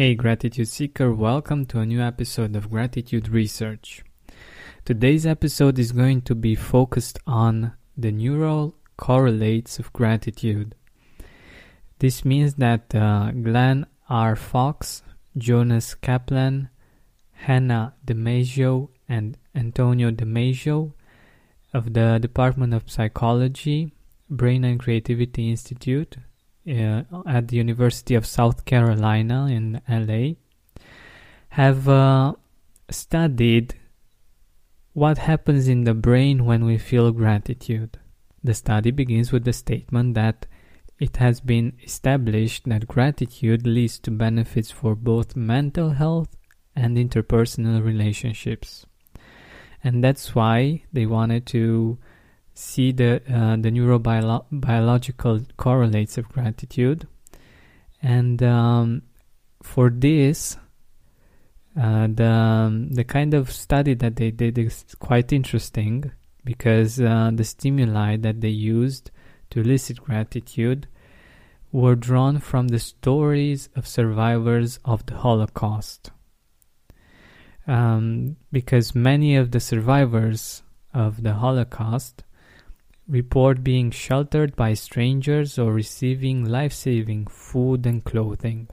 [0.00, 4.02] Hey, Gratitude Seeker, welcome to a new episode of Gratitude Research.
[4.86, 10.74] Today's episode is going to be focused on the neural correlates of gratitude.
[11.98, 14.36] This means that uh, Glenn R.
[14.36, 15.02] Fox,
[15.36, 16.70] Jonas Kaplan,
[17.32, 20.94] Hannah Damasio, and Antonio Damasio
[21.74, 23.92] of the Department of Psychology,
[24.30, 26.16] Brain and Creativity Institute
[26.68, 30.34] uh, at the University of South Carolina in LA
[31.50, 32.34] have uh,
[32.90, 33.74] studied
[34.92, 37.98] what happens in the brain when we feel gratitude.
[38.42, 40.46] The study begins with the statement that
[40.98, 46.28] it has been established that gratitude leads to benefits for both mental health
[46.76, 48.86] and interpersonal relationships.
[49.82, 51.98] And that's why they wanted to
[52.60, 57.08] see the uh, the neurobiological correlates of gratitude,
[58.02, 59.02] and um,
[59.62, 60.56] for this,
[61.80, 66.12] uh, the um, the kind of study that they did is quite interesting
[66.44, 69.10] because uh, the stimuli that they used
[69.50, 70.86] to elicit gratitude
[71.72, 76.10] were drawn from the stories of survivors of the Holocaust.
[77.66, 82.24] Um, because many of the survivors of the Holocaust
[83.10, 88.68] report being sheltered by strangers or receiving life saving food and clothing,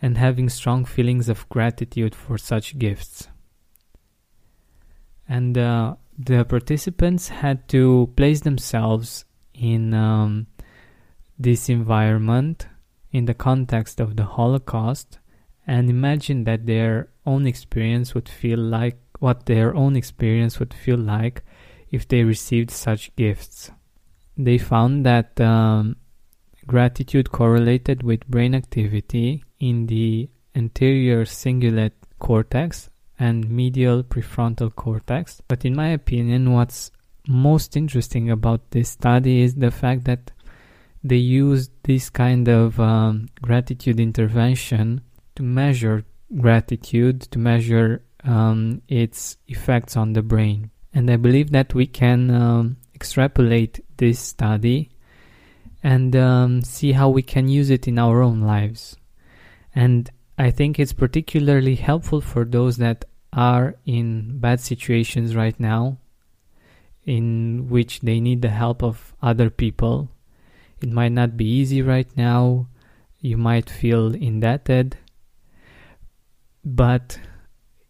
[0.00, 3.28] and having strong feelings of gratitude for such gifts.
[5.28, 10.46] And uh, the participants had to place themselves in um,
[11.38, 12.68] this environment
[13.10, 15.18] in the context of the Holocaust
[15.66, 20.98] and imagine that their own experience would feel like what their own experience would feel
[20.98, 21.42] like
[21.90, 23.70] if they received such gifts.
[24.36, 25.96] They found that um,
[26.66, 35.42] gratitude correlated with brain activity in the anterior cingulate cortex and medial prefrontal cortex.
[35.48, 36.90] But in my opinion, what's
[37.26, 40.30] most interesting about this study is the fact that
[41.02, 45.00] they used this kind of um, gratitude intervention
[45.36, 46.04] to measure
[46.36, 50.70] gratitude, to measure um, its effects on the brain.
[50.94, 54.90] And I believe that we can um, extrapolate this study
[55.82, 58.96] and um, see how we can use it in our own lives.
[59.74, 65.98] And I think it's particularly helpful for those that are in bad situations right now,
[67.04, 70.10] in which they need the help of other people.
[70.80, 72.68] It might not be easy right now,
[73.20, 74.96] you might feel indebted,
[76.64, 77.18] but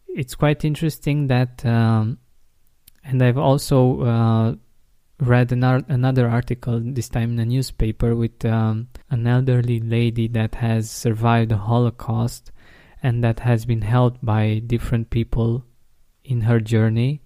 [0.09, 2.19] it's quite interesting that um,
[3.09, 4.55] and I've also uh,
[5.19, 10.29] read an ar- another article, this time in a newspaper, with um, an elderly lady
[10.29, 12.53] that has survived the Holocaust
[13.03, 15.65] and that has been helped by different people
[16.23, 17.23] in her journey.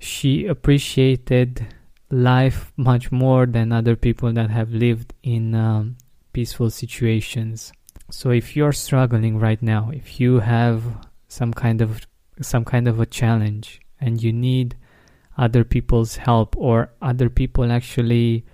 [0.00, 1.64] She appreciated
[2.10, 5.96] life much more than other people that have lived in um,
[6.32, 7.72] peaceful situations.
[8.10, 10.82] So if you're struggling right now, if you have
[11.28, 12.04] some kind of
[12.40, 14.76] some kind of a challenge, and you need
[15.38, 18.44] other people's help or other people actually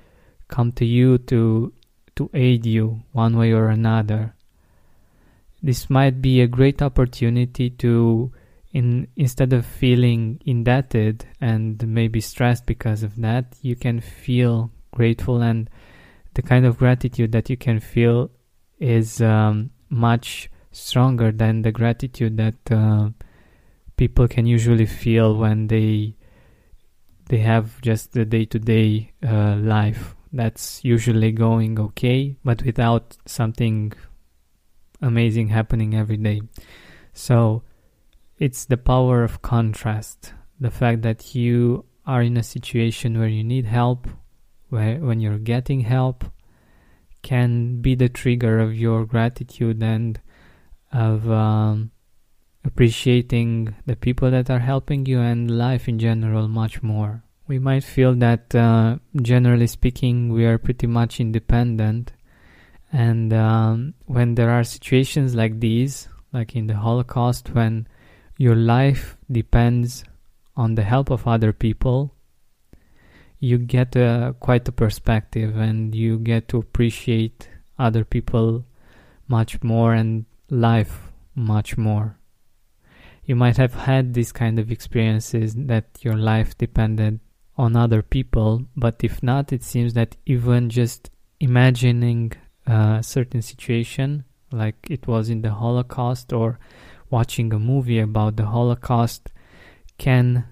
[0.47, 1.73] come to you to
[2.15, 4.35] to aid you one way or another.
[5.63, 8.33] This might be a great opportunity to
[8.73, 15.41] in instead of feeling indebted and maybe stressed because of that you can feel grateful
[15.41, 15.71] and
[16.35, 18.31] the kind of gratitude that you can feel
[18.79, 23.09] is um, much stronger than the gratitude that uh,
[23.99, 26.15] people can usually feel when they
[27.29, 33.93] they have just the day-to-day uh, life that's usually going okay but without something
[35.01, 36.41] amazing happening every day.
[37.13, 37.63] So
[38.39, 40.35] it's the power of contrast.
[40.61, 44.09] The fact that you are in a situation where you need help
[44.71, 46.25] where when you're getting help
[47.23, 50.21] can be the trigger of your gratitude and
[50.93, 51.91] of um,
[52.69, 57.23] appreciating the people that are helping you and life in general much more.
[57.47, 62.13] We might feel that, uh, generally speaking, we are pretty much independent.
[62.93, 67.89] And um, when there are situations like these, like in the Holocaust, when
[68.37, 70.05] your life depends
[70.55, 72.15] on the help of other people,
[73.41, 77.49] you get a, quite a perspective and you get to appreciate
[77.79, 78.67] other people
[79.27, 82.19] much more and life much more
[83.29, 87.21] you might have had these kind of experiences that your life depended
[87.59, 92.33] on other people, but if not, it seems that even just imagining
[92.67, 96.59] a certain situation like it was in the Holocaust or
[97.11, 99.31] watching a movie about the Holocaust
[99.99, 100.47] can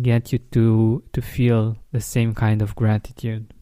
[0.00, 3.52] get you to to feel the same kind of gratitude.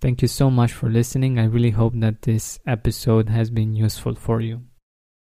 [0.00, 1.38] Thank you so much for listening.
[1.38, 4.60] I really hope that this episode has been useful for you.